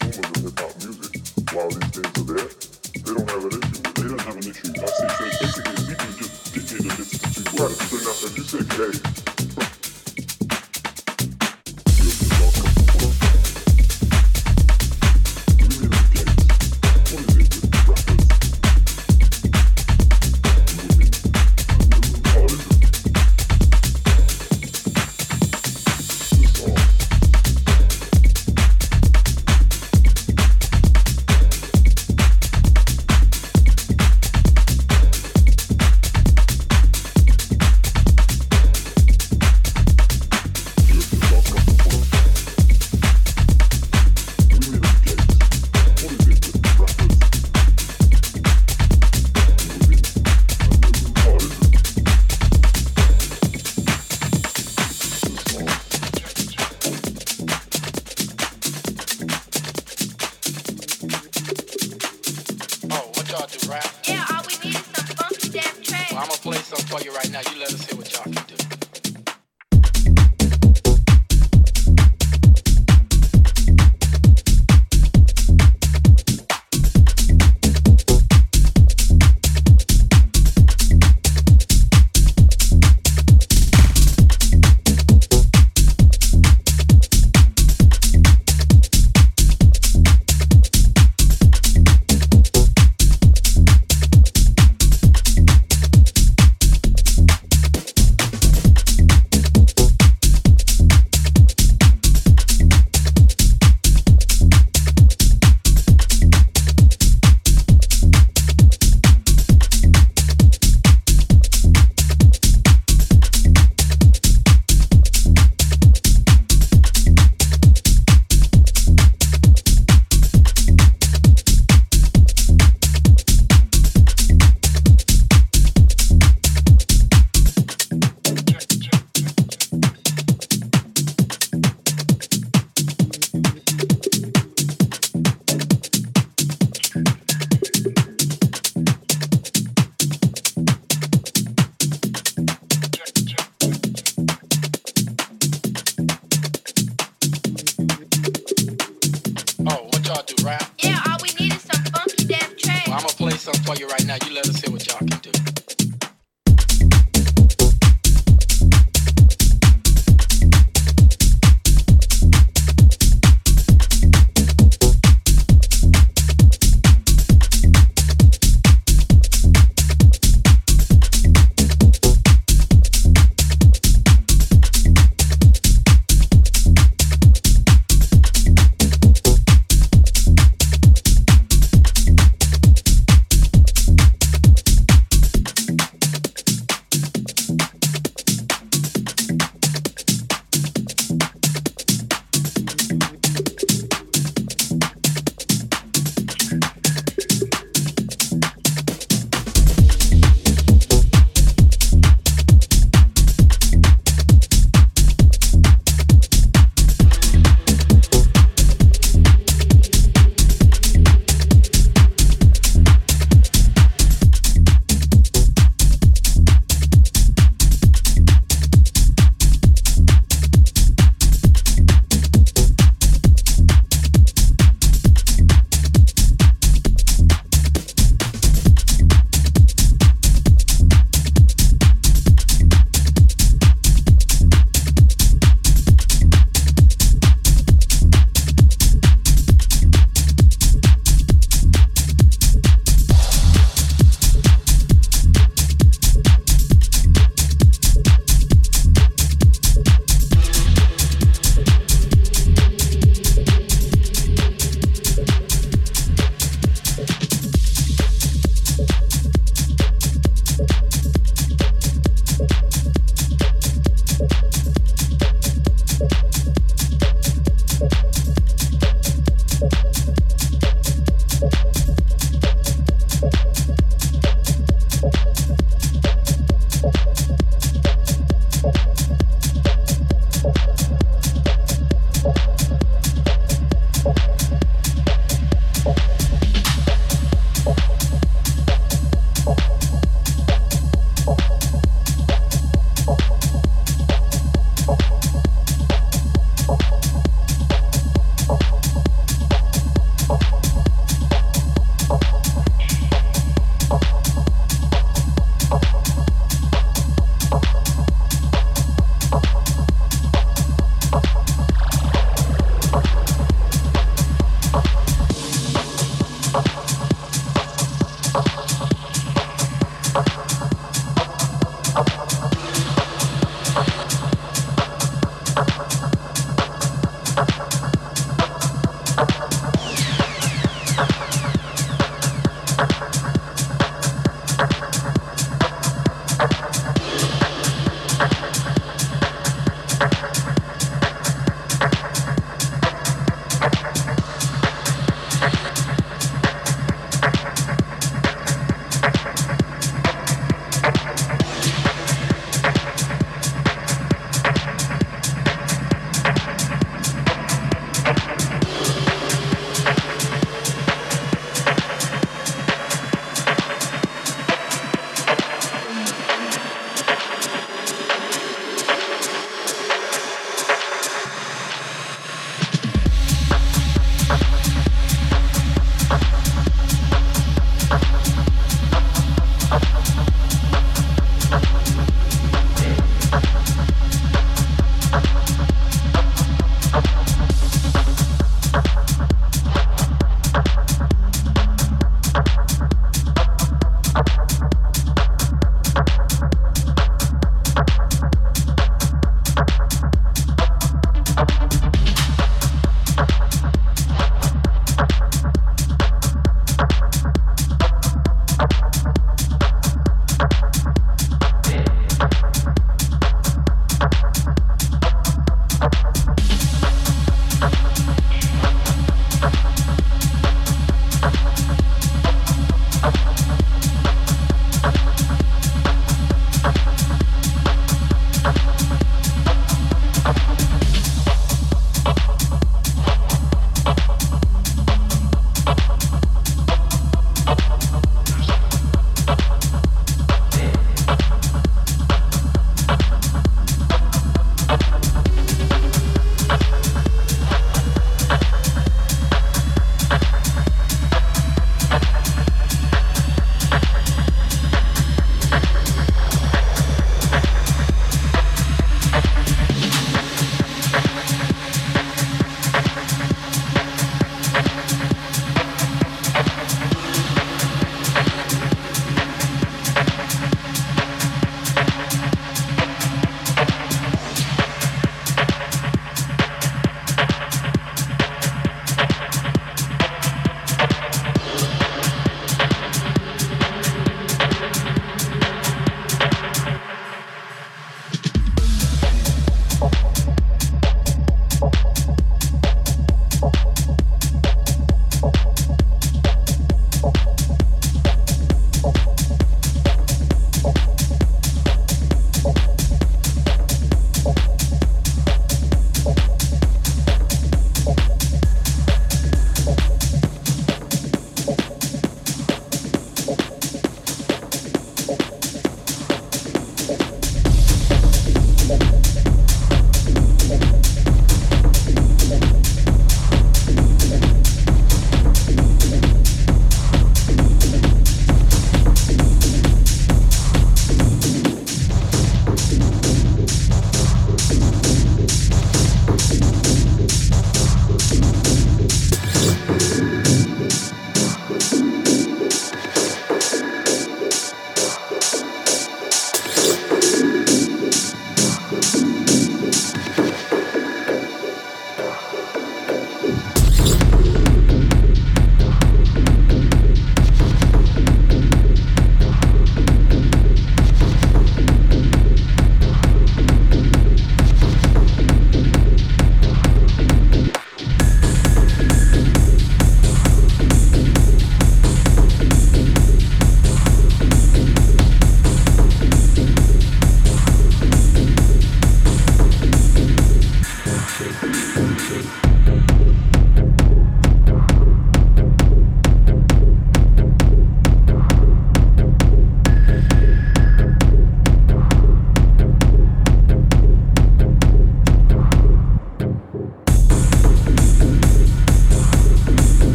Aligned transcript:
consumers 0.00 0.36
of 0.36 0.44
hip 0.44 0.58
hop 0.58 0.72
music, 0.82 1.12
while 1.52 1.70
these 1.70 1.90
things 1.94 2.16
are 2.18 2.28
there, 2.34 2.50
they 2.96 3.12
don't 3.14 3.30
have 3.30 3.44
an 3.44 3.52
issue. 3.60 3.80
They 3.94 4.08
don't 4.08 4.20
have 4.20 4.36
an 4.36 4.46
issue. 4.50 4.72
I 4.74 4.86
see. 4.86 5.08
So 5.08 5.24
basically, 5.40 5.78
we 5.88 5.94
can 5.94 6.12
just 6.16 6.54
get 6.54 6.64
the 6.66 6.76
this 6.96 7.10
that. 7.20 7.60
Right. 7.60 7.76
So 7.76 7.96
now, 8.00 8.16
if 8.26 8.36
you 8.36 8.44
said 8.44 8.68
gay. 9.24 9.29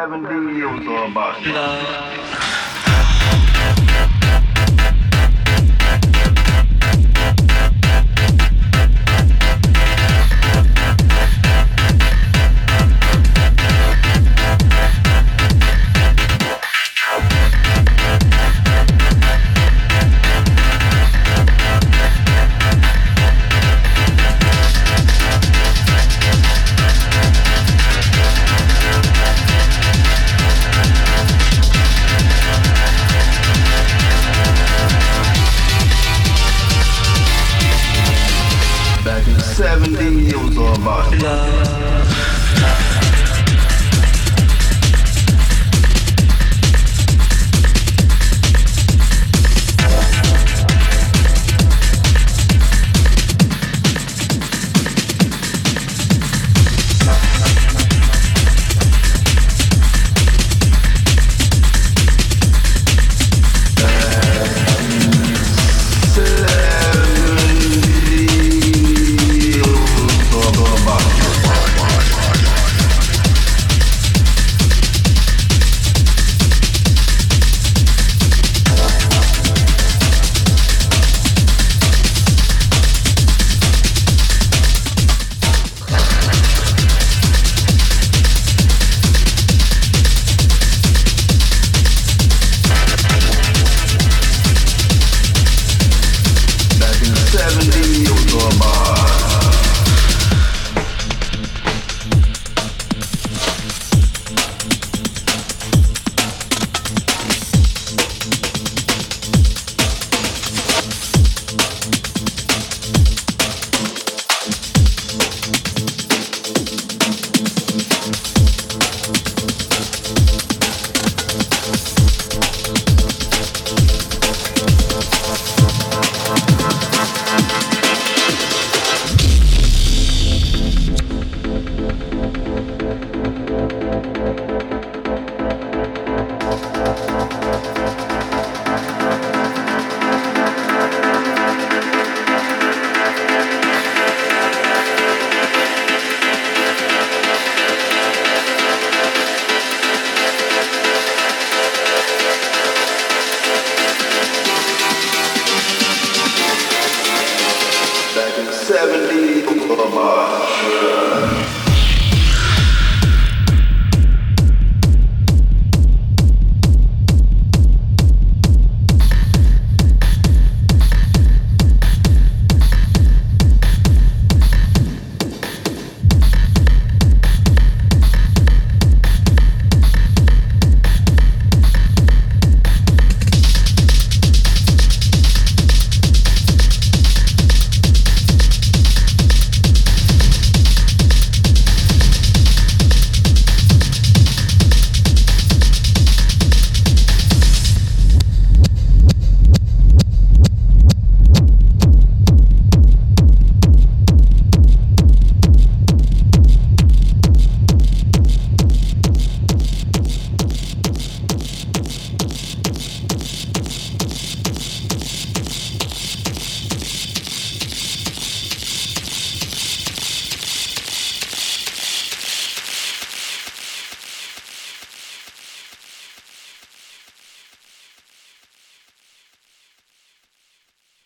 70s, 0.00 0.56
it 0.56 0.64
was 0.64 0.86
all 0.88 1.10
about 1.10 1.44
love. 1.44 2.19